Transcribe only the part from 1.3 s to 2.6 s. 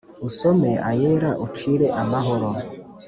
ucire amahoro